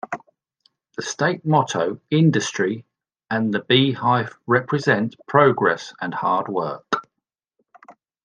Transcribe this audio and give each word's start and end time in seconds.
The 0.95 1.03
state 1.03 1.45
motto 1.45 2.01
"Industry" 2.09 2.87
and 3.29 3.53
the 3.53 3.59
beehive 3.61 4.35
represent 4.47 5.13
progress 5.27 5.93
and 6.01 6.11
hard 6.11 6.47
work. 6.47 7.07